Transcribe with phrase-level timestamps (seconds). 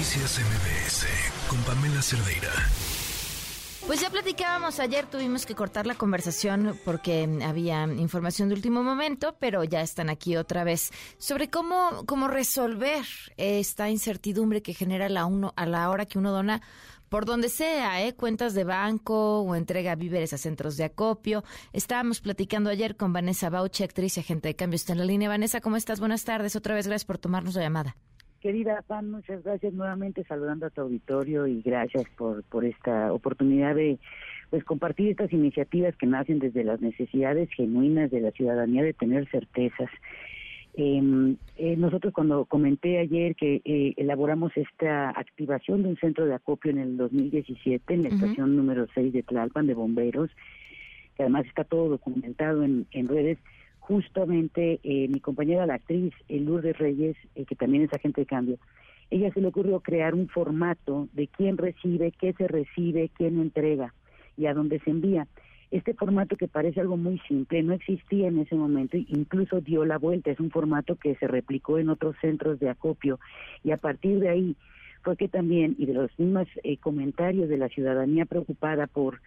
[0.00, 1.06] Noticias MBS
[1.46, 2.48] con Pamela Cerdeira.
[3.86, 9.36] Pues ya platicábamos ayer, tuvimos que cortar la conversación porque había información de último momento,
[9.38, 13.04] pero ya están aquí otra vez sobre cómo, cómo resolver
[13.36, 16.62] esta incertidumbre que genera la uno, a la hora que uno dona
[17.10, 18.14] por donde sea, ¿eh?
[18.14, 21.44] cuentas de banco o entrega víveres a centros de acopio.
[21.74, 24.76] Estábamos platicando ayer con Vanessa Bauchi, actriz y agente de cambio.
[24.76, 25.28] Está en la línea.
[25.28, 26.00] Vanessa, ¿cómo estás?
[26.00, 26.56] Buenas tardes.
[26.56, 27.96] Otra vez, gracias por tomarnos la llamada.
[28.40, 33.74] Querida Pan, muchas gracias nuevamente saludando a tu auditorio y gracias por, por esta oportunidad
[33.74, 33.98] de
[34.48, 39.28] pues compartir estas iniciativas que nacen desde las necesidades genuinas de la ciudadanía de tener
[39.28, 39.90] certezas.
[40.72, 46.34] Em, eh, nosotros cuando comenté ayer que eh, elaboramos esta activación de un centro de
[46.34, 50.30] acopio en el 2017 en la estación número 6 de Tlalpan de bomberos,
[51.14, 53.38] que además está todo documentado en, en redes,
[53.90, 58.56] justamente eh, mi compañera la actriz Lourdes Reyes, eh, que también es agente de cambio,
[59.10, 63.92] ella se le ocurrió crear un formato de quién recibe, qué se recibe, quién entrega
[64.36, 65.26] y a dónde se envía.
[65.72, 69.98] Este formato que parece algo muy simple no existía en ese momento, incluso dio la
[69.98, 73.18] vuelta, es un formato que se replicó en otros centros de acopio
[73.64, 74.56] y a partir de ahí
[75.02, 79.20] fue que también, y de los mismos eh, comentarios de la ciudadanía preocupada por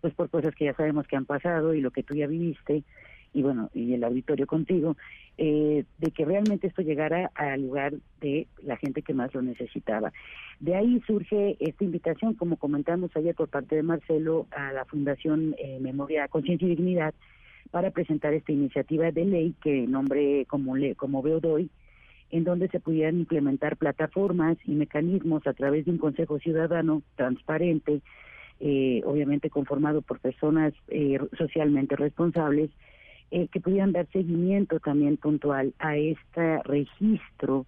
[0.00, 2.84] pues por cosas que ya sabemos que han pasado y lo que tú ya viviste,
[3.32, 4.96] y bueno, y el auditorio contigo,
[5.38, 10.12] eh, de que realmente esto llegara al lugar de la gente que más lo necesitaba.
[10.58, 15.54] De ahí surge esta invitación, como comentamos ayer por parte de Marcelo, a la Fundación
[15.58, 17.14] eh, Memoria, Conciencia y Dignidad,
[17.70, 21.70] para presentar esta iniciativa de ley que nombre como, le, como veo doy,
[22.30, 28.02] en donde se pudieran implementar plataformas y mecanismos a través de un Consejo Ciudadano transparente,
[28.60, 32.70] eh, obviamente conformado por personas eh, socialmente responsables,
[33.30, 37.66] eh, que pudieran dar seguimiento también puntual a este registro,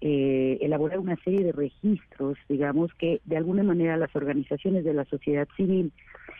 [0.00, 5.04] eh, elaborar una serie de registros, digamos, que de alguna manera las organizaciones de la
[5.04, 5.92] sociedad civil,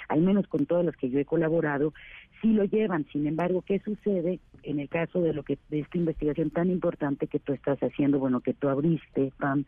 [0.08, 1.92] al menos con todas las que yo he colaborado,
[2.40, 3.06] sí lo llevan.
[3.12, 7.26] Sin embargo, ¿qué sucede en el caso de lo que de esta investigación tan importante
[7.26, 9.64] que tú estás haciendo, bueno, que tú abriste, Pam?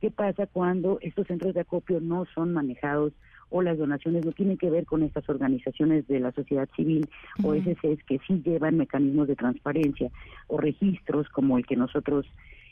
[0.00, 3.12] ¿Qué pasa cuando estos centros de acopio no son manejados
[3.50, 7.08] o las donaciones no tienen que ver con estas organizaciones de la sociedad civil
[7.42, 10.10] o SCs que sí llevan mecanismos de transparencia
[10.46, 12.26] o registros como el que nosotros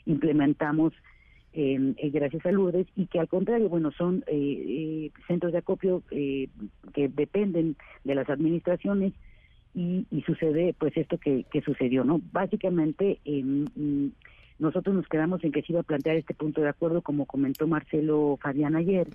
[0.05, 0.93] implementamos
[1.51, 6.03] eh, gracias a Lourdes y que al contrario, bueno, son eh, eh, centros de acopio
[6.09, 6.49] que
[6.93, 9.13] dependen de las administraciones
[9.75, 12.21] y, sucede pues esto que, sucedió, ¿no?
[12.31, 14.07] Básicamente mm,
[14.59, 17.67] nosotros nos quedamos en que se iba a plantear este punto de acuerdo como comentó
[17.67, 19.07] Marcelo Fabián ayer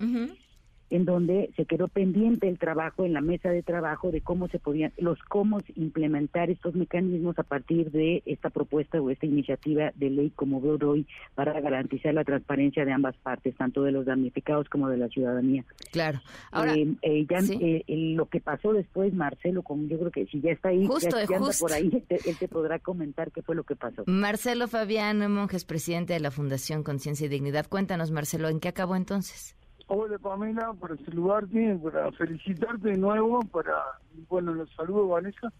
[0.89, 4.59] en donde se quedó pendiente el trabajo en la mesa de trabajo de cómo se
[4.59, 10.09] podían, los cómo implementar estos mecanismos a partir de esta propuesta o esta iniciativa de
[10.09, 14.69] ley como veo hoy para garantizar la transparencia de ambas partes, tanto de los damnificados
[14.69, 15.65] como de la ciudadanía.
[15.91, 16.21] Claro.
[16.51, 20.41] Ahora, eh, eh, ya, eh, lo que pasó después, Marcelo, como yo creo que si
[20.41, 23.75] ya está ahí, justo, ya, por ahí, él te podrá comentar qué fue lo que
[23.75, 24.03] pasó.
[24.05, 27.67] Marcelo Fabián Monjes, presidente de la Fundación Conciencia y Dignidad.
[27.67, 29.55] Cuéntanos, Marcelo, ¿en qué acabó entonces?
[29.87, 33.83] Hola Pamela, para saludarte, para felicitarte de nuevo, para,
[34.27, 35.53] bueno, los saludo Vanessa.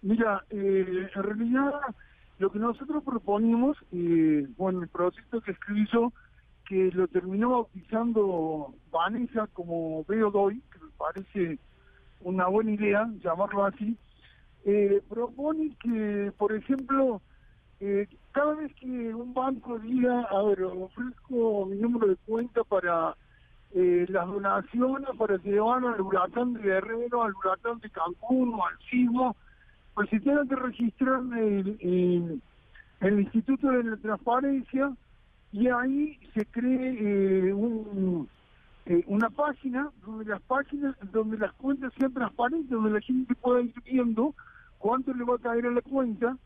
[0.00, 1.72] Mira, eh, en realidad
[2.38, 6.10] lo que nosotros proponimos, eh, bueno, el proyecto que escribí yo,
[6.66, 11.58] que lo terminó bautizando Vanessa como veo doy, que me parece
[12.20, 13.94] una buena idea llamarlo así,
[14.64, 17.20] eh, propone que, por ejemplo,
[17.80, 23.14] eh, cada vez que un banco diga, a ver, ofrezco mi número de cuenta para
[23.72, 28.78] eh, las donaciones para llevar al huracán de Guerrero, al huracán de Cancún o al
[28.90, 29.36] sismo,
[29.94, 32.42] pues se tienen que registrar en
[33.00, 34.92] el, Instituto de la Transparencia
[35.52, 38.28] y ahí se cree eh, un,
[38.86, 43.60] eh, una página donde las páginas, donde las cuentas sean transparentes, donde la gente pueda
[43.60, 44.34] ir viendo
[44.78, 46.36] cuánto le va a caer a la cuenta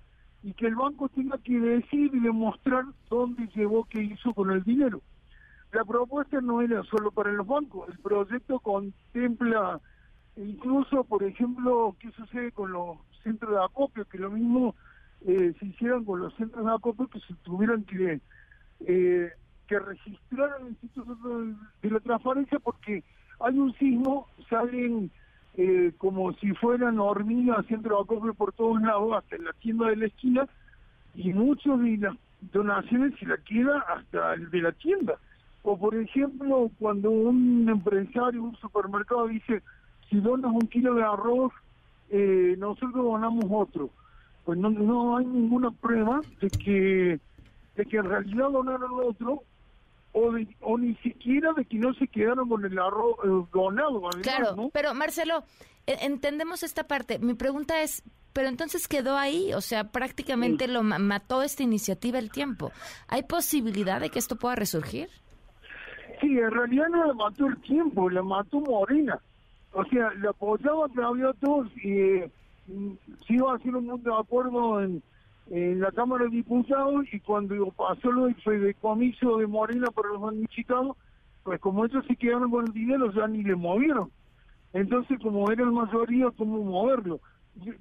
[0.43, 4.63] y que el banco tenga que decir y demostrar dónde llevó, qué hizo con el
[4.63, 5.01] dinero.
[5.75, 9.81] La propuesta no era solo para los bancos, el proyecto contempla
[10.37, 14.77] incluso, por ejemplo, qué sucede con los centros de acopio, que lo mismo
[15.27, 18.21] eh, se hicieron con los centros de acopio que se tuvieron que,
[18.87, 19.33] eh,
[19.67, 23.03] que registrar al de la Transparencia porque
[23.41, 25.11] hay un sismo, salen
[25.57, 29.89] eh, como si fueran hormigas centros de acopio por todos lados, hasta en la tienda
[29.89, 30.49] de la esquina,
[31.17, 32.17] y muchos de las
[32.53, 35.19] donaciones se la queda hasta el de la tienda.
[35.65, 39.63] O por ejemplo, cuando un empresario, un supermercado dice,
[40.11, 41.53] si donas un kilo de arroz,
[42.11, 43.91] eh, nosotros donamos otro.
[44.45, 47.19] Pues no, no hay ninguna prueba de que,
[47.77, 49.43] de que en realidad donaron otro
[50.13, 54.03] o, o ni siquiera de que no se quedaron con el arroz eh, donado.
[54.23, 55.45] claro, pero Marcelo,
[55.87, 57.19] e, entendemos esta parte.
[57.19, 58.03] Mi pregunta es,
[58.35, 62.71] pero entonces quedó ahí, o sea, prácticamente lo mató esta iniciativa el tiempo.
[63.09, 65.09] ¿Hay posibilidad de que esto pueda resurgir?
[66.21, 69.19] Sí, en realidad no la mató el tiempo, la mató Morena.
[69.73, 72.31] O sea, la apoyaba Claudia todos y eh,
[73.27, 75.03] se iba a hacer un de acuerdo en,
[75.51, 78.37] la Cámara de Diputados y cuando pasó lo del
[79.39, 80.93] de Morena para los municipales,
[81.43, 84.11] pues como ellos se quedaron con el dinero ya ni le movieron.
[84.73, 87.21] Entonces, como era el mayoría, ¿cómo moverlo?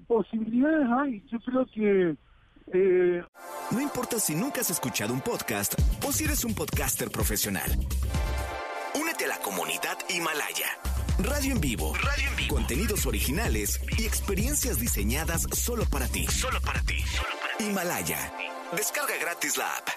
[0.07, 2.15] Posibilidades hay, yo creo que...
[2.71, 3.23] Eh...
[3.71, 5.73] No importa si nunca has escuchado un podcast
[6.05, 7.69] o si eres un podcaster profesional.
[8.99, 10.67] Únete a la comunidad Himalaya.
[11.19, 11.93] Radio en vivo.
[11.95, 12.55] Radio en vivo.
[12.55, 16.25] Contenidos originales y experiencias diseñadas solo para ti.
[16.27, 17.03] Solo para ti.
[17.59, 18.17] Himalaya.
[18.75, 19.89] Descarga gratis la app.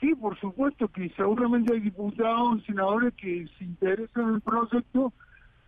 [0.00, 5.12] Sí, por supuesto que seguramente hay diputados, senadores que se interesan en el proyecto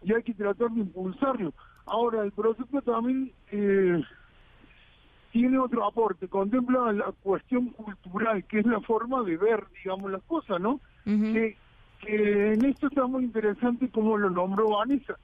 [0.02, 1.54] y hay que tratar de impulsarlo.
[1.86, 4.02] Ahora, el proyecto también eh,
[5.34, 10.22] tiene otro aporte, contempla la cuestión cultural, que es la forma de ver, digamos, las
[10.22, 10.78] cosas, ¿no?
[11.04, 11.56] que,
[12.06, 15.18] en esto está muy interesante como lo nombró Vanessa,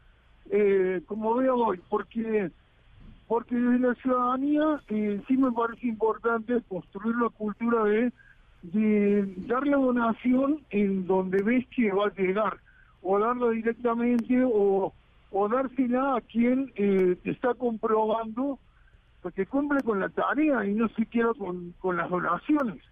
[0.51, 2.51] eh, como veo hoy, porque
[3.29, 8.13] porque desde la ciudadanía eh, sí me parece importante construir la cultura de,
[8.63, 12.59] de dar la donación en donde ves que va a llegar,
[13.01, 14.93] o darla directamente o,
[15.31, 18.59] o dársela a quien eh, te está comprobando
[19.23, 22.83] porque cumple con la tarea y no siquiera con, con las donaciones.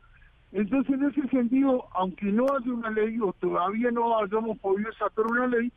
[0.52, 5.26] Entonces, en ese sentido, aunque no haya una ley o todavía no hayamos podido sacar
[5.26, 5.70] una ley,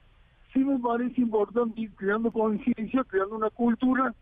[0.53, 4.13] sí me parece importante ir creando conciencia, creando una cultura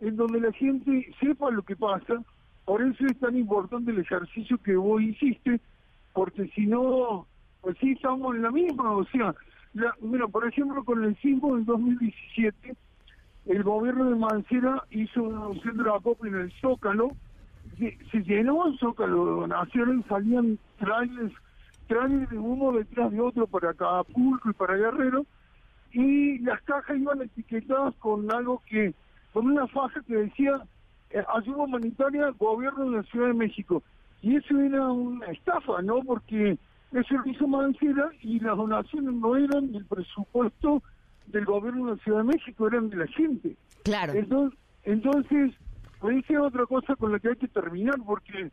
[0.00, 2.22] en donde la gente sepa lo que pasa.
[2.64, 5.60] Por eso es tan importante el ejercicio que vos hiciste,
[6.12, 7.26] porque si no,
[7.62, 8.92] pues sí estamos en la misma.
[8.92, 9.34] O sea,
[9.72, 12.76] la, mira, por ejemplo, con el 5 del 2017,
[13.48, 17.10] el gobierno de Mancera hizo un centro de acopio en el Zócalo,
[17.78, 21.32] se llenó el Zócalo de donaciones, salían trajes,
[21.86, 25.24] trajes de uno detrás de otro para Acapulco y para Guerrero,
[25.92, 28.94] y las cajas iban etiquetadas con algo que
[29.32, 30.60] con una faja que decía
[31.10, 33.82] eh, ayuda humanitaria gobierno de la Ciudad de México.
[34.20, 36.00] Y eso era una estafa, ¿no?
[36.02, 36.58] Porque
[36.92, 40.82] eso lo hizo Mancera y las donaciones no eran del presupuesto
[41.32, 43.56] del gobierno de la Ciudad de México, eran de la gente.
[43.84, 44.12] Claro.
[44.14, 45.54] Entonces, entonces
[46.00, 48.50] pues otra cosa con la que hay que terminar, porque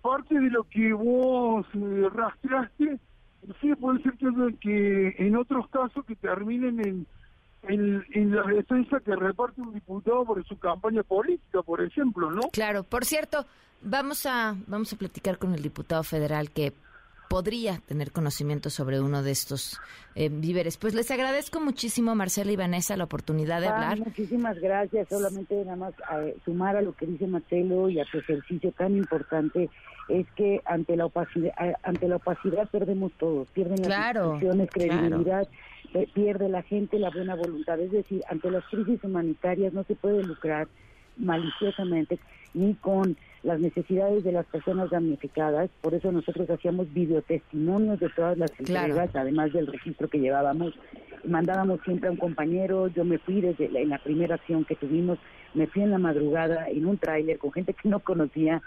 [0.00, 2.98] parte de lo que vos eh, rastreaste,
[3.60, 4.28] sí puede ser que,
[4.60, 7.06] que en otros casos que terminen en
[7.62, 12.42] en, la defensa que reparte un diputado por su campaña política, por ejemplo, ¿no?
[12.52, 13.44] Claro, por cierto,
[13.82, 16.72] vamos a vamos a platicar con el diputado federal que
[17.28, 19.80] podría tener conocimiento sobre uno de estos
[20.14, 20.76] eh, víveres.
[20.76, 23.98] Pues les agradezco muchísimo, Marcela y Vanessa, la oportunidad de ah, hablar.
[23.98, 25.08] Muchísimas gracias.
[25.08, 28.96] Solamente nada más eh, sumar a lo que dice Marcelo y a tu ejercicio tan
[28.96, 29.68] importante
[30.08, 31.52] es que ante la opacidad,
[31.82, 35.48] ante la opacidad perdemos todos, pierden las instituciones, credibilidad
[36.14, 37.78] pierde la gente la buena voluntad.
[37.80, 40.68] Es decir, ante las crisis humanitarias no se puede lucrar
[41.18, 42.18] maliciosamente
[42.54, 45.70] ni con las necesidades de las personas damnificadas.
[45.80, 50.74] Por eso nosotros hacíamos videotestimonios de todas las entregas, además del registro que llevábamos.
[51.24, 52.88] Mandábamos siempre a un compañero.
[52.88, 55.18] Yo me fui desde en la primera acción que tuvimos,
[55.54, 58.60] me fui en la madrugada en un tráiler con gente que no conocía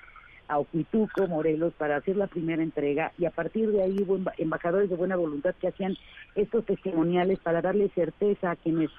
[0.47, 4.89] a Oquituco, Morelos, para hacer la primera entrega y a partir de ahí hubo embajadores
[4.89, 5.95] de buena voluntad que hacían
[6.35, 8.89] estos testimoniales para darle certeza a quienes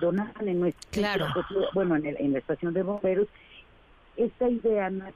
[0.00, 1.26] donaban en nuestro, claro.
[1.74, 3.28] bueno, en, la estación de bomberos.
[4.16, 5.06] Esta idea no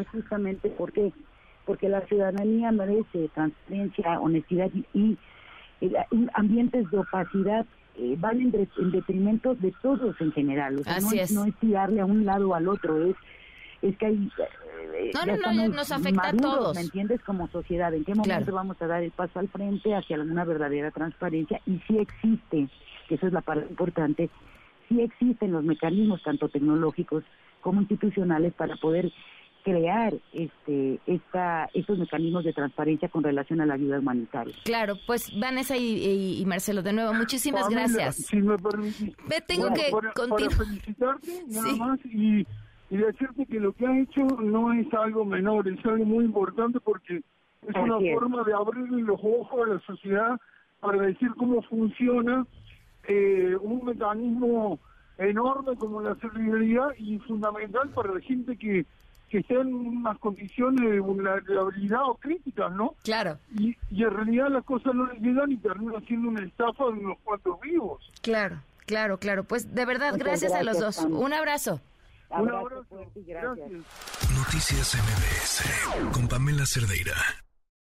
[0.00, 1.12] es justamente porque
[1.66, 5.16] porque la ciudadanía merece transparencia, honestidad y,
[6.32, 7.64] ambientes de opacidad
[7.96, 8.50] eh, van en,
[8.90, 10.78] detrimento de todos en general.
[10.80, 11.30] O sea, no, es.
[11.30, 13.14] no es tirarle a un lado o al otro, es
[13.82, 14.30] es que hay
[15.14, 16.74] no, no, no, nos afecta a todos.
[16.74, 17.20] ¿Me entiendes?
[17.22, 20.90] Como sociedad, ¿en qué momento vamos a dar el paso al frente hacia alguna verdadera
[20.90, 21.60] transparencia?
[21.66, 22.68] Y si existe,
[23.08, 24.30] que eso es la parte importante,
[24.88, 27.24] si existen los mecanismos tanto tecnológicos
[27.60, 29.12] como institucionales para poder
[29.62, 34.54] crear este esta estos mecanismos de transparencia con relación a la ayuda humanitaria.
[34.64, 38.16] Claro, pues Vanessa y, Marcelo de nuevo muchísimas gracias.
[38.16, 38.56] Si me
[39.28, 40.52] Me tengo que continuar.
[40.52, 42.46] felicitarte nada más y
[42.90, 46.80] y decirte que lo que ha hecho no es algo menor, es algo muy importante
[46.80, 47.22] porque
[47.66, 50.40] es una forma de abrirle los ojos a la sociedad
[50.80, 52.44] para decir cómo funciona
[53.06, 54.78] eh, un mecanismo
[55.18, 58.86] enorme como la solidaridad y fundamental para la gente que,
[59.28, 62.94] que estén en unas condiciones de vulnerabilidad o críticas, ¿no?
[63.04, 63.38] Claro.
[63.56, 66.92] Y, y en realidad las cosas no les llegan y terminan siendo una estafa de
[66.92, 68.10] unos cuantos vivos.
[68.22, 69.44] Claro, claro, claro.
[69.44, 70.98] Pues de verdad, gracias, a los dos.
[71.04, 71.80] Un abrazo.
[72.30, 72.86] Un abrazo.
[73.14, 73.70] Gracias.
[74.36, 77.14] Noticias MBS con Pamela Cerdeira.